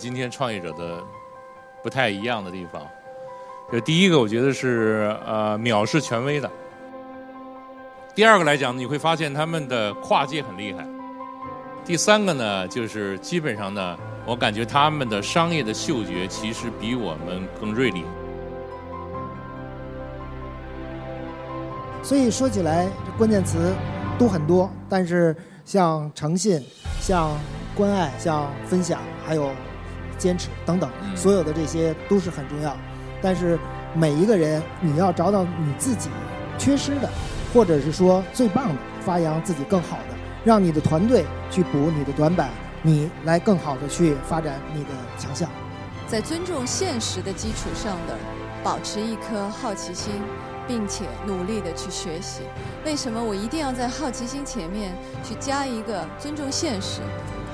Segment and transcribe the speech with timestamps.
[0.00, 1.04] 今天创业者的
[1.82, 2.80] 不太一样的地方，
[3.70, 6.48] 就第一个，我觉得是呃藐视权威的；
[8.14, 10.82] 第二个来讲，你会发现他们的跨界很厉害；
[11.84, 18.02] 第三个呢，就是基本上呢，我感觉他们的商业的嗅觉其实比我们更锐利。
[22.02, 23.74] 所以说起来，关键词
[24.18, 25.36] 都很多，但是
[25.66, 26.60] 像诚信、
[26.98, 27.30] 像
[27.76, 29.50] 关爱、像分享，还有
[30.20, 32.76] 坚持等等，所有的这些都是很重要。
[33.20, 33.58] 但是
[33.94, 36.08] 每一个人，你要找到你自己
[36.58, 37.08] 缺失的，
[37.52, 40.14] 或者是说最棒的，发扬自己更好的，
[40.44, 42.50] 让你的团队去补你的短板，
[42.82, 45.50] 你来更好的去发展你的强项。
[46.06, 48.14] 在尊重现实的基础上的，
[48.62, 50.12] 保持一颗好奇心。
[50.68, 52.42] 并且努力的去学习。
[52.84, 57.00] 为什么我一定要在好奇心前面去加一个尊重现实？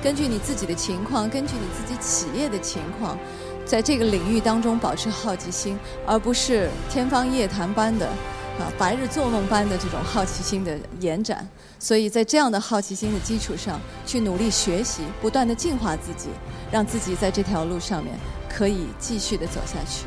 [0.01, 3.17] 根据你自己的情况，根据你自己企业的情况，
[3.65, 11.47] 在这个领域当中保持好奇心，而不是天方夜谭般的啊白日做梦般的这种好奇心的延展。
[11.79, 16.29] 所以在这样的好奇心的基础上，去努力学习，不断的进化自己，
[16.71, 18.13] 让自己在这条路上面
[18.47, 20.05] 可以继续的走下去。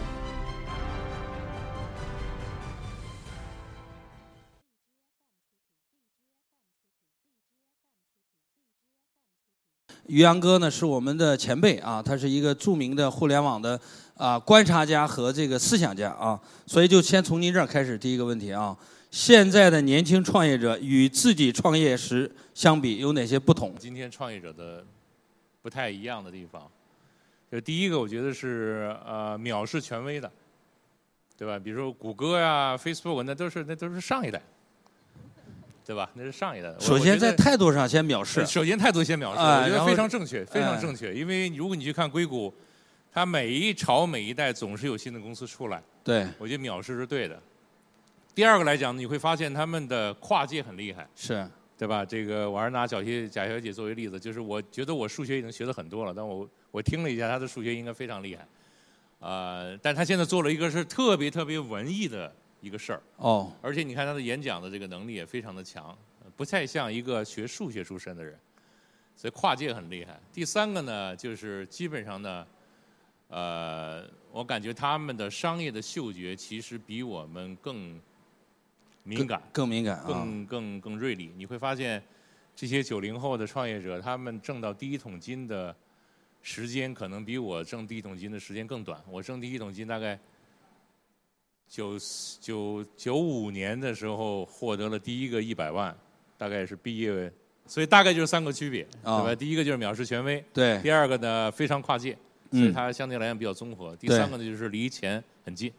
[10.11, 13.81] 于洋哥呢是我们的前辈啊，他是一个著名的互联网的
[14.17, 18.77] 啊观察家和这个思想家啊，所以就先从您这儿开始第一个问题啊，
[19.13, 23.73] 现在的年轻创业者与自己创业时相比有哪些不同？
[23.79, 24.85] 今天创业者的
[25.63, 26.69] 不太一样的地方，
[27.49, 30.29] 就第一个我觉得是呃藐视权威的，
[31.39, 31.57] 对吧？
[31.57, 34.43] 比如说谷歌呀、Facebook，那都是那都是上一代。
[35.91, 36.09] 对吧？
[36.15, 36.73] 那是上一代。
[36.79, 38.47] 首先在态度上先藐视。
[38.47, 41.13] 首先态度先藐视，我觉得非常正确，非常正确。
[41.13, 42.55] 因为如果你去看硅谷，
[43.13, 45.83] 它每一朝每一代总是有新的公司出来。
[46.05, 46.29] 对。
[46.39, 47.37] 我觉得藐视是对的。
[48.37, 51.05] 第二个来讲，你会发现他们的跨界很厉害。
[51.17, 51.45] 是。
[51.77, 52.05] 对吧？
[52.05, 58.47] 这个我还是拿小谢贾小姐作为例子，就是我觉得我数学已经学的很多了，但我我听了一下，她的数学应该非常厉害。
[59.19, 62.33] 呃，但她现在做了一个是特别特别文艺的。
[62.61, 65.97] 一个事儿哦，而且你看他的演讲的这个能力也非常的强，
[66.37, 68.39] 不太像一个学数学出身的人，
[69.17, 70.21] 所以跨界很厉害。
[70.33, 72.47] 第三个呢，就是基本上呢，
[73.29, 77.99] 呃，我感觉他们的商业的嗅觉其实比我们更
[79.05, 81.33] 敏感，更敏感，更更更锐利。
[81.37, 82.03] 你会发现，
[82.55, 85.75] 这些九零后的创业者，他们挣到第一桶金的
[86.43, 89.03] 时间，可能比我挣第一桶金的时间更短。
[89.09, 90.19] 我挣第一桶金大概。
[91.71, 91.97] 九
[92.41, 95.97] 九九五年的时候获得了第一个一百万，
[96.37, 97.33] 大概是毕业，
[97.65, 99.33] 所以大概就是三个区别，对吧？
[99.37, 102.19] 第一个就是藐视权威，对；第二个呢非常跨界，
[102.51, 105.73] 所以它相对来讲比较综合；第三个呢就是离钱很近。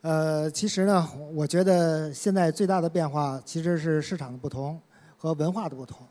[0.00, 4.80] 呃，其实呢，我觉得现在最大的变化其实是市场的不同
[5.18, 6.06] 和文化的不同，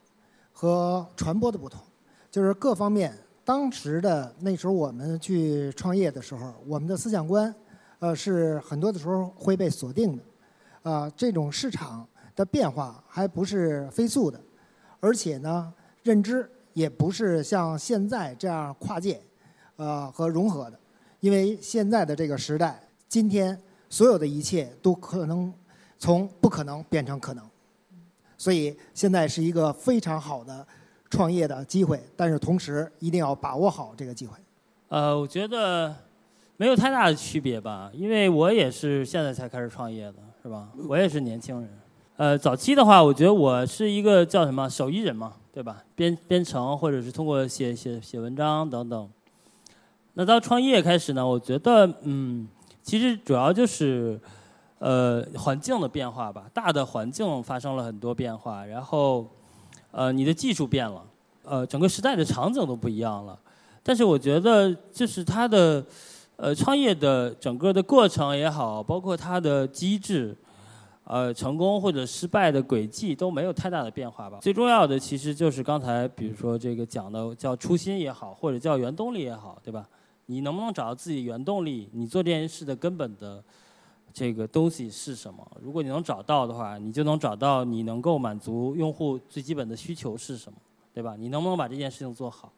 [0.53, 1.81] 和传播的不同，
[2.29, 3.11] 就是各方面。
[3.43, 7.51] 当时的那时候我们去创业的时候，我们的思想观。
[7.99, 10.23] 呃，是很多的时候会被锁定的，
[10.83, 14.39] 啊，这种市场的变化还不是飞速的，
[14.99, 19.19] 而且呢，认知也不是像现在这样跨界，
[19.77, 20.79] 呃和融合的，
[21.19, 23.59] 因为现在的这个时代，今天
[23.89, 25.51] 所有的一切都可能
[25.97, 27.43] 从不可能变成可能，
[28.37, 30.65] 所以现在是一个非常好的
[31.09, 34.37] 创业的机会，但是同时一定要把握好这个机会。
[34.89, 36.06] 呃，我觉得。
[36.59, 40.69] 没有太大的区别吧，因为我也是现在才开始创业的，是吧？
[40.89, 41.69] 我也是年轻人。
[42.15, 45.83] 呃，早期的话，我觉得我是一个叫什么手艺人嘛，对吧？
[45.95, 49.07] 编编程或者是通过写写写文章等等。
[50.15, 52.47] 那到创业开始呢，我觉得嗯，
[52.81, 54.19] 其实主要就是
[54.79, 59.29] 呃环境的变化吧，大的环境发生了很多变化，然后
[59.91, 61.05] 呃你的技术变了，
[61.43, 63.37] 呃整个时代的场景都不一样了。
[63.83, 65.85] 但是我觉得就是它的。
[66.37, 70.37] 呃，创业的整个的过程也好，包括它的机制，
[71.03, 74.37] 呃，成功或者失败的轨迹都没有太大的变化吧。
[74.39, 79.89] 最重要的其实就是刚才比如说这个讲的叫初心也好，或者叫原动力也好，对吧？
[80.27, 81.89] 你能不能找到自己原动力？
[81.91, 83.43] 你做这件事的根本的
[84.13, 85.43] 这个东西是什么？
[85.59, 90.59] 如果你能找到的话，你就能找到你能够满足用户最基本的需求是什么，
[90.93, 91.15] 对吧？
[91.17, 92.53] 你能不能把这件事情做好？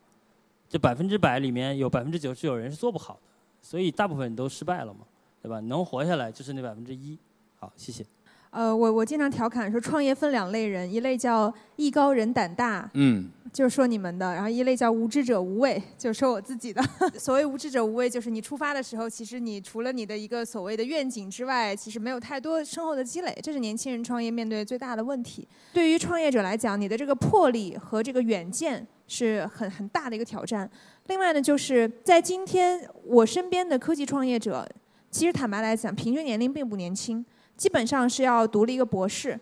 [0.68, 3.20] 这百分之百里面有百分之九十九人是做不好的。
[3.62, 5.02] 所以大部分人都失败了嘛，
[5.42, 5.60] 对吧？
[5.62, 7.18] 能活下来就是那百分之一。
[7.58, 8.06] 好，谢谢。
[8.52, 16.82] 呃，我我经常调侃说，创业分两类人，一类叫艺高人胆大，嗯，就是说你们的；然后一类叫无知者无畏，就是说我自己的。
[17.20, 25.48] 所谓无知者无畏，就是你出发的时候，其实你除了你的一个所谓的愿景之外，其实没有太多深厚的积累，这是年轻人创业面对最大的问题。
[25.72, 30.70] 对于创业者来讲，你的这个魄力和这个远见是很很大的一个挑战。
[31.08, 34.66] 另外呢，就是在今天我身边的科技创业者，
[35.12, 37.26] 其实坦白来讲，平均年龄并不年轻。
[37.58, 39.38] 基本上是要读了一个博士，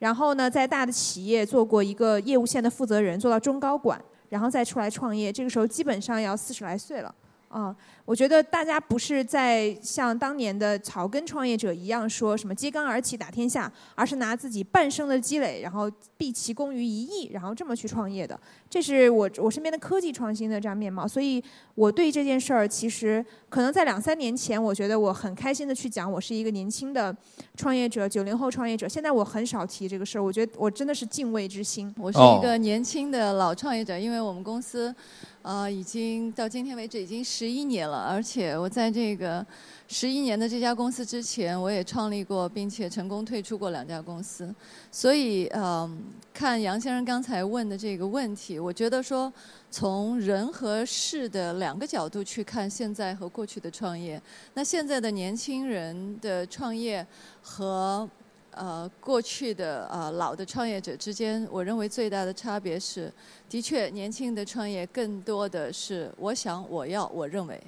[0.00, 5.32] 然后呢，在大的企业做过一个业务线的负责人，做到中高管，然后再出来创业。
[5.32, 7.14] 这个时候基本上要四十来岁了。
[7.50, 7.74] 啊，
[8.04, 18.38] 我觉得大家不是在像当年的草根创业者一样说什么揭竿而起打天下，而是拿自己半生的积累，然后毕其功于一役，然后这么去创业的。
[18.68, 21.08] 这是我我身边的科技创新的这样面貌。
[21.08, 21.42] 所以
[21.74, 27.14] 我对这件事儿，其实可能在两三年前，我觉得我很开心的去讲，我是一个年轻的
[27.56, 28.88] 创业者，九零后创业者。
[28.88, 31.92] 现在我很少提这个事儿，我觉得我真的是敬畏之心。
[31.98, 34.94] 我是一个年轻的老创业者，因为我们公司。
[35.42, 39.44] 呃，已经到今天为止已经十一年了，而且我在这个
[39.88, 44.54] 十一年的这家公司之前，我也创立过，并且成功退出过两家公司。
[44.92, 45.90] 所以，呃，
[46.34, 49.32] 看杨先生刚才问的这个问题，我觉得说
[49.70, 54.20] 从人和事的两个角度去看现在和过去的创业，
[54.52, 57.06] 那现在的年轻人的创业
[57.40, 58.06] 和。
[58.52, 63.12] 呃，过去的呃老的创业者之间，我认为最大的差别是，
[63.48, 67.62] 的确年轻的创业更多的是我想我要我认为，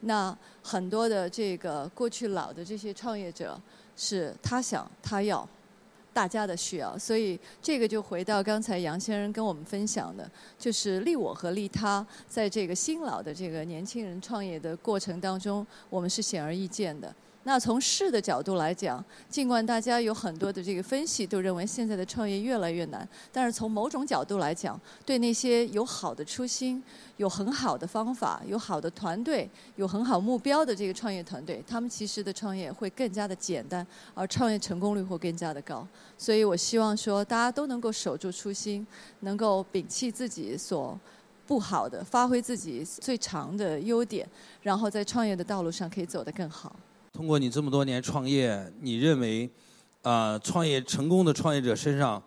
[0.00, 3.58] 那很多的这个过去老的这些创业者
[3.96, 5.48] 是他想他要，
[6.12, 10.28] 大家的需要，所以这个就回到刚才杨先生跟我们分享的，
[10.58, 17.14] 就是利我和利他，在这个新老的这个年轻人创业的过程当中，我们是显而易见的。
[17.44, 26.82] 那从市的角度来讲，尽管大家有很多的这个分析都认为现在的创业越来越难，但是从某种角度来讲，对那些有好的初心、
[27.16, 35.86] 有很好的方法、有好的团队、有很好目标的这个创业团队，他们其实的创业会更加的简单，而创业成功率会更加的高。
[36.18, 38.86] 所以我希望说，大家都能够守住初心，
[39.20, 40.98] 能够摒弃自己所
[41.46, 44.28] 不好的，发挥自己最长的优点，
[44.60, 46.76] 然后在创业的道路上可以走得更好。
[47.20, 49.46] 通过你这么多年创业，你认为，
[50.00, 52.22] 啊，创业成功的创业者身上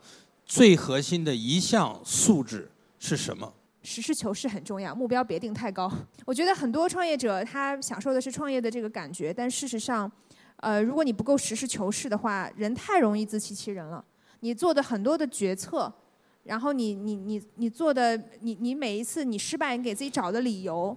[0.45, 2.69] 最核心的一项素质
[2.99, 3.51] 是什么？
[3.81, 5.91] 实事求是很重要，目标别定太高。
[6.27, 10.09] 我觉得很多创业者他享受的是创业的这个感觉，但事实上，
[10.57, 14.05] 呃，如果你不够实事求是的话，人太容易自欺欺人了。
[14.41, 15.91] 你做的很多的决策，
[16.43, 20.95] 然后你你你你做的你你每一次你失败，你给自己找的理由。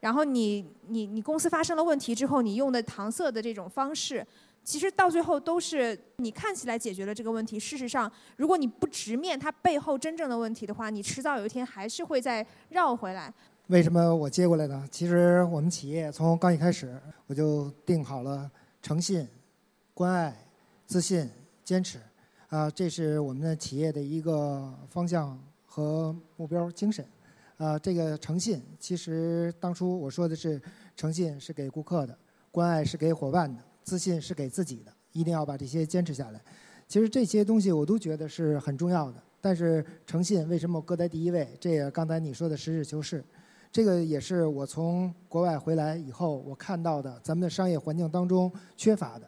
[0.00, 4.24] 然后你你你公司发生了问题之后，你用的搪塞的这种方式，
[4.62, 7.58] 其实到最后都是你看起来解决了这个问题。
[7.58, 13.32] 事实上，如果你不直面它背后真正的问题的话，你迟早有一天还是会再绕回来。
[13.68, 14.86] 为什么我接过来呢？
[14.92, 18.48] 其实我们企业从刚一开始我就定好了
[18.80, 19.26] 诚信、
[19.92, 20.36] 关爱、
[20.86, 21.28] 自信、
[21.64, 21.98] 坚持，
[22.48, 27.04] 啊，这是我们的企业的一个方向和目标精神。
[27.56, 30.60] 啊，这个诚信，其实当初我说的是，
[30.94, 32.16] 诚信是给顾客的，
[32.50, 36.40] 关爱是给伙伴的，自信是给自己的，一定要把这些坚持下来。
[36.86, 39.22] 其实这些东西我都觉得是很重要的。
[39.40, 41.48] 但是诚信为什么搁在第一位？
[41.58, 43.24] 这也刚才你说的实事求是，
[43.72, 49.26] 这个也是我从国外回来以后我看到的，咱们的商业环境当中缺乏的。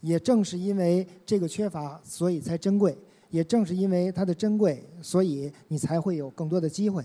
[0.00, 2.92] 也正是因为这个缺乏，所以才珍贵；
[3.30, 7.04] 也正是因为它的珍贵，所以你才会有更多的机会。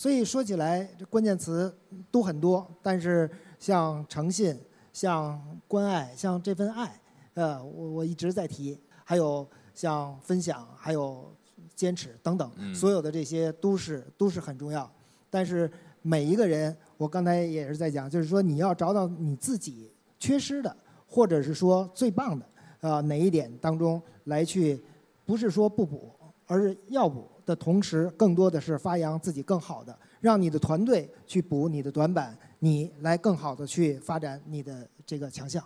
[0.00, 1.70] 所以说起来，这关键词
[2.10, 4.58] 都很多，但是像诚信、
[4.94, 5.38] 像
[5.68, 6.98] 关爱、像这份爱，
[7.34, 11.30] 呃，我我一直在提，还有像分享、还有
[11.74, 14.90] 坚持等等，所有的这些都是都是很重要。
[15.28, 20.74] 但是每一个人，我刚才也是在讲，就是说你要找到你自己缺失的，
[21.06, 22.46] 或者是说最棒的，
[22.88, 24.82] 啊，哪一点当中来去，
[25.26, 26.10] 不是说不补，
[26.50, 27.30] 而是要补。
[27.46, 35.64] 的同时，更多的是发扬自己更好的，让你的团队去补你的短板，你来更好的去发展你的这个强项。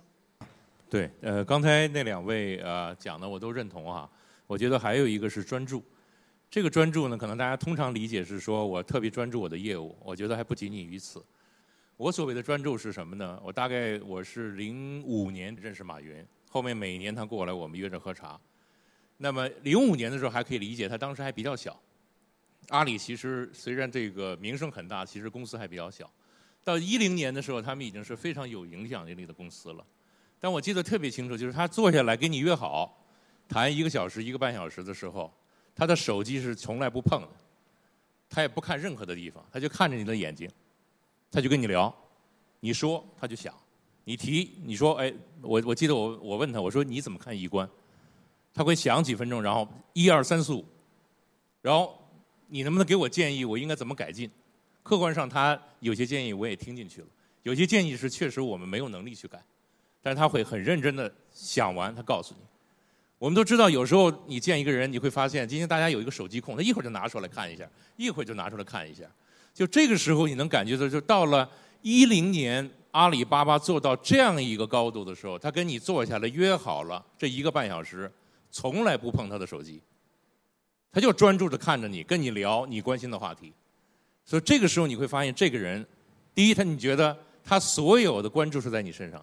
[0.88, 4.08] 对，呃，刚才那两位呃讲的我都认同哈。
[4.46, 5.82] 我觉得还有一个是专注，
[6.50, 11.22] 这个专注呢，可能大家通常理解是说我特别专注我的业务，我觉得还不仅仅于此。
[11.98, 13.38] 我所谓的专注是什么呢？
[13.44, 18.40] 我大概我是零五年认识马云，后面每年他过来我们约着喝茶。
[19.16, 21.78] 那么零五年的时候还可以理解，他当时还比较小。
[22.68, 26.11] 阿里其实虽然这个名声很大，其实公司还比较小。
[26.62, 29.85] 到一零年的时候，他们已经是非常有影响力的公司了。
[30.40, 33.06] 但我记得特别清楚，就是他坐下来跟你约好，
[33.49, 35.33] 谈一个小时、一个半小时的时候，
[35.75, 37.28] 他的手机是从来不碰的，
[38.28, 40.50] 他也不看任何的地方，他就看着你的眼睛，
[41.30, 41.94] 他就跟你聊，
[42.61, 43.54] 你说他就想，
[44.04, 47.68] 你提你说哎，我我记得我我问他我说你怎么看衣冠，
[48.54, 50.64] 他会想几分钟，然后一二三四五，
[51.61, 52.00] 然后
[52.46, 54.30] 你能不能给我建议，我应该怎么改进？
[54.82, 57.06] 客观上他有些建议我也听进去了，
[57.42, 59.42] 有些建议是确实我们没有能力去改，
[60.00, 62.40] 但是他会很认真的想完，他告诉你。
[63.18, 69.04] 我们都知道，有时候你见一个人，你会发现今天大家有一个手机控，他一会儿就拿出来看一下，一会儿就拿出来看一下。
[69.54, 78.12] 就这个时候，你能感觉到，就到了一零年，阿里巴巴做到这样一个高度的时候，他跟你坐下来约好了这一个半小时，
[78.54, 79.82] 从来不碰他的手机，
[80.92, 83.52] 他就专注的看着你，跟你聊你关心的话题。
[84.25, 85.84] 所以这个时候你会发现，这个人，
[86.32, 89.20] 第一，他你觉得他所有的关注是在你身上；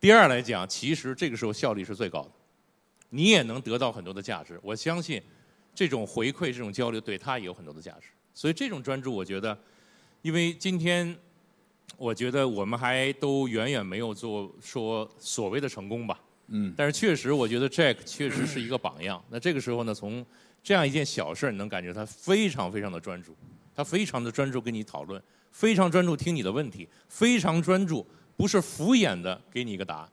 [0.00, 2.30] 第二来讲，其实这个时候效率是最高的，
[3.10, 4.58] 你也能得到很多的价值。
[4.62, 5.22] 我相信，
[5.74, 8.08] 这种回馈、这种交流对他也有很多的价值。
[8.32, 9.56] 所以这种专注，我觉得，
[10.22, 11.14] 因为今天，
[11.98, 16.18] 我觉得我们还都远远没有做说所谓的成功吧。
[16.48, 16.72] 嗯。
[16.76, 19.22] 但是确实，我觉得 Jack 确实是一个榜样。
[19.30, 20.24] 那这个时候呢，从
[20.62, 23.34] 这样一件小事儿，你能感觉他非常非常的专注。
[23.74, 25.22] 他非常的专注跟你讨论，
[25.52, 30.08] 非常专注听你的问题，非常专注，不是敷衍的给你一个答案。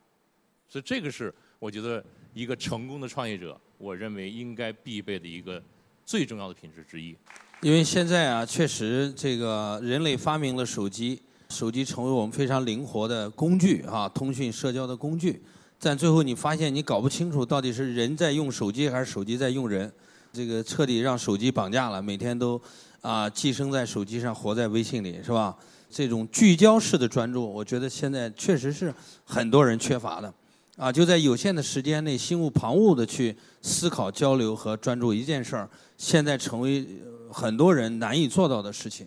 [0.67, 5.63] 所以这个是我觉得一个成功的创业者，我认为应该必备的一个
[6.05, 7.15] 最重要的品质之一。
[7.61, 15.41] 因为现在啊，确实这个人类发明了手机，手机成为我们非常灵活的工具啊，通讯社交的工具。
[15.83, 19.91] 但最后你发现你搞不清楚到底是人在用手机还是手机在用人，
[20.31, 22.59] 这个彻底让手机绑架了，每天都。
[23.01, 25.53] 啊，寄生在手机上，活在微信里，是吧？
[25.89, 28.93] 这种聚焦式的专注，我觉得现在确实是
[29.25, 30.33] 很多人缺乏的。
[30.77, 36.87] 啊，就在有限的时间内，心无旁骛的去思考、交流和专注一件事儿，现在成为
[37.29, 39.05] 很多人难以做到的事情。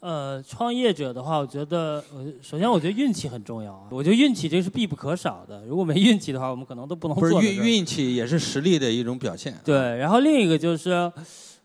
[0.00, 3.86] 呃，创业者的话，我觉得，呃，首先我觉得运气很重要啊。
[3.90, 5.64] 我觉得运气这是必不可少的。
[5.66, 7.30] 如果没运气的话，我们可能都不能做。
[7.30, 9.56] 不是运运气也是实力的一种表现。
[9.64, 11.12] 对，然后另一个就是。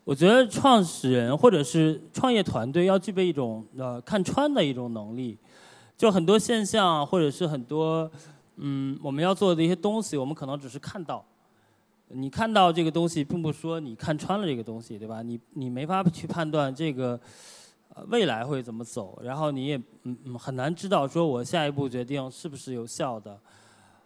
[0.06, 5.36] 我觉得创始人或者是创业团队要具备一种呃看穿的一种能力，
[5.96, 8.08] 就很多现象或者是很多
[8.54, 11.24] 嗯我们要做的一些东西，我们可能只是看到，
[12.10, 15.22] 你看到这个东西，并不说你看穿了这个东西，对吧？
[15.22, 17.18] 你你没法去判断这个
[18.08, 23.38] 未来会怎么走，然后你也嗯嗯很难知道说我下一步决定是不是有效的。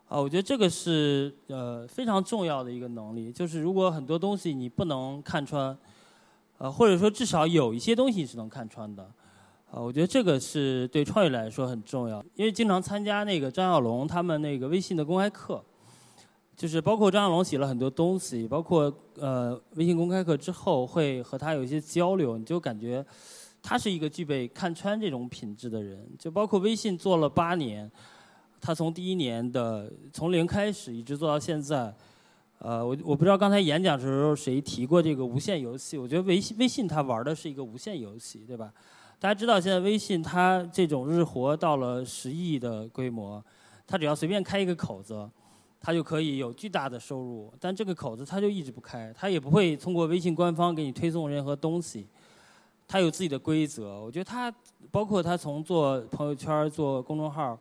[0.08, 5.76] 啊，我觉得这个是呃非常重要的一个能力，就是如果很多东西你不能看穿，
[6.58, 9.04] 呃或者说至少有一些东西是能看穿的，
[9.70, 15.64] 啊，我觉得这个是对创业来说很重要，因为经常参加那个张小龙他们那个微信的公开课，
[16.56, 23.06] 就是包括张小龙写了很多东西，包括呃微信公开课之后会和他有一些交流，你就感觉
[23.62, 27.90] 他是一个具备看穿这种品质的人，就包括微信做了八年。
[28.60, 31.94] 他从第一年的从零开始，一直做到现在。
[32.58, 35.96] 呃，我我不知道刚才演讲的时候谁提过这个无限游戏。
[35.96, 38.70] 我觉得微信微信它玩的是一个无限游戏，对吧？
[39.18, 43.42] 大家知道现在微信它这种日活到了十亿的规模，
[43.86, 45.26] 它只要随便开一个口子，
[45.80, 47.50] 它就可以有巨大的收入。
[47.58, 52.06] 但这个口子它就一直不开，它也不会通过微信官方给你推送任何东西，
[52.90, 54.00] 他有自己的规则。
[54.00, 54.52] 我觉得他
[54.90, 57.58] 包括他从做朋友圈、做公众号。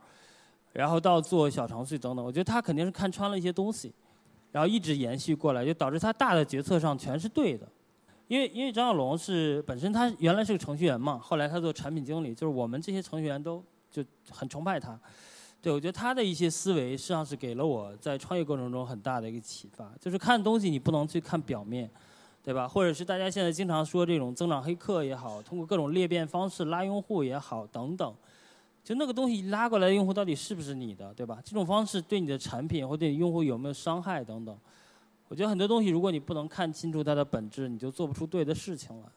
[0.72, 3.92] 然后到做小程序等等，我觉得他肯定是看穿了一些东西，
[4.52, 7.68] 然后一直延续过来，就导致他大的决策上全是对的。
[8.28, 14.98] 因为因为张小龙是本身他原来是个程序员嘛，后来他做产品经理，就是我们这些程序员都就很崇拜他。
[15.60, 21.90] 对我觉得他的一些思维实际上是给了我在创业过程中很大的一个启发，就是看东西你不能去看表面，
[22.50, 22.68] 对吧？
[22.68, 28.12] 或者是大家现在经常说这种增长黑客也好，通过各种裂变方式拉用户也好等等。
[28.84, 31.38] 就那个东西拉过来的用户到底是不是你的，对吧？
[31.46, 34.58] 这种方式对你的产品或对用户有没有伤害等等，
[35.28, 39.08] 我觉得很多东西如果你不能看清楚它的本质，你就做不出对的事情来。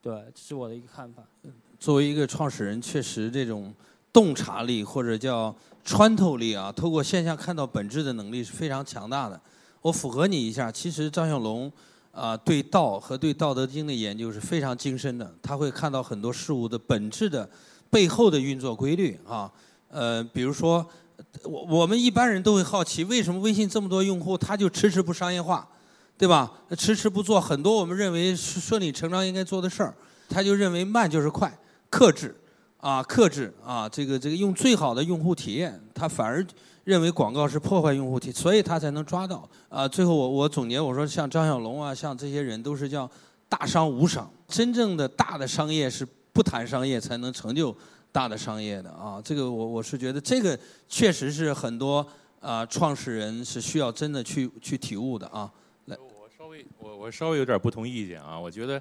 [0.00, 1.24] 对，这是我的一个看法。
[1.80, 3.74] 作为一个创始人，确实这种
[4.12, 5.52] 洞察力或者叫
[5.84, 9.40] 穿透力啊，透过现象看到本质的能力是非常强大的。
[9.82, 11.72] 我符合你一下，其实张小龙
[12.18, 17.48] 啊，对道和对《道德经》的研究是非常精深的，他会看到很多事物的本质的。
[17.90, 19.50] 背后的运作规律啊，
[19.88, 20.86] 呃，比如说，
[21.42, 25.66] 我我们一般人都会好奇，为什么微信这么多用户，他就迟迟不商业化，
[26.18, 26.52] 对吧？
[26.76, 29.94] 迟迟不做很多我们认为顺理成章应该做的事儿，
[30.28, 31.50] 他就认为慢就是快，
[31.88, 32.36] 克制
[32.78, 36.44] 啊，克制啊，这个这个用最好的用户体验，他反而
[36.84, 39.48] 认为广告是破坏用户体，所以他才能抓到。
[39.68, 43.10] 啊，最后我我总结我说，像张小龙啊，像这些人都是叫
[43.48, 44.30] 大商无商。
[44.46, 47.76] 真正的大的商业是不谈商业才能成就
[48.12, 49.20] 大的商业的啊。
[49.22, 50.58] 这个我我是觉得这个
[50.88, 52.06] 确实是很多
[52.40, 55.52] 啊创始人是需要真的去去体悟的啊。
[55.86, 58.38] 来，我稍微我我稍微有点不同意见啊。
[58.38, 58.80] 我觉得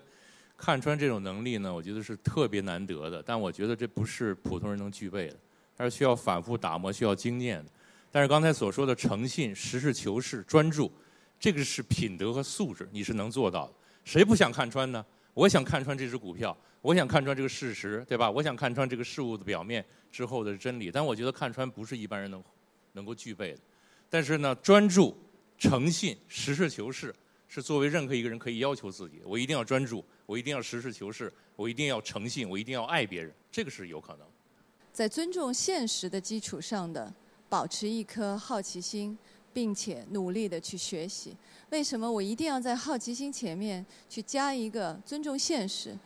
[0.57, 5.37] 看穿这种能力呢，我觉得是特别难得的，但我觉得这不是普通人能具备的，
[5.77, 7.71] 它是需要反复打磨、需要经验的。
[8.11, 10.91] 但是刚才所说的诚信、实事求是、专注，
[11.39, 13.73] 这个是品德和素质，你是能做到的。
[14.03, 15.05] 谁不想看穿呢？
[15.35, 18.31] 我想看穿这只股票，我想看穿这个事实，对吧？
[18.31, 20.89] 我想看穿这个事物的表面之后的真理。
[20.89, 22.43] 但我觉得看穿不是一般人能
[22.93, 23.59] 能够具备的。
[24.09, 25.15] 但是呢，专注、
[25.59, 27.13] 诚信、实事求是，
[27.47, 29.21] 是作为任何一个人可以要求自己。
[29.23, 34.27] 我一定要专注，我一定要实事求是，我一定要诚信，我一定要爱别人，这个是有可能。
[34.91, 37.13] 在尊重现实的基础上的。
[37.49, 39.17] 保持一颗好奇心，
[39.53, 41.33] 并且努力的去学习。
[41.69, 45.97] 为什么我一定要在好奇心前面去加一个尊重现实？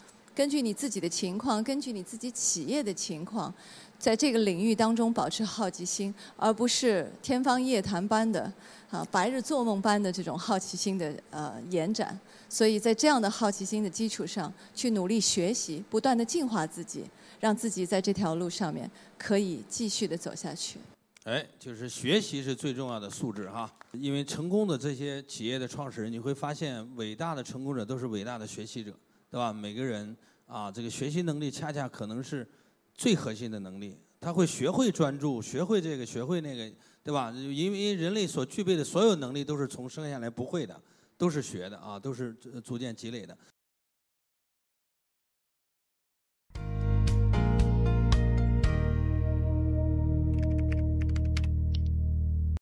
[0.41, 3.53] 根据你自己的情况，根据你自己企业的情况，
[3.99, 8.51] 在这个领域当中保持好奇心，而不是天方夜谭般的
[8.89, 12.19] 啊白日做梦般的这种好奇心的呃延展。
[12.49, 17.03] 所以在这样的好奇心的基础上，去努力学习，不断的进化自己，
[17.39, 20.79] 让自己在这条路上面可以继续的走下去。
[21.25, 23.71] 哎，就是学习是最重要的素质哈。
[23.91, 28.91] 因为成功的这些企业的创始人，你会发现，伟大的成功者都是伟大的学习者，
[29.29, 29.53] 对吧？
[29.53, 30.17] 每个人
[30.51, 32.45] 啊，这个学习能力恰恰可能是
[32.93, 33.97] 最核心的能力。
[34.19, 36.69] 他会学会专注，学会这个，学会那个，
[37.01, 37.31] 对吧？
[37.31, 40.79] 因为人类所具备的所有能力都是从生下来不会的，
[41.17, 43.35] 都是学的啊，都是逐渐积累的。